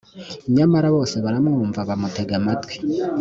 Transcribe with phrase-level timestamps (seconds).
[0.55, 2.75] nyamara bose baramvuma bamutega amatwi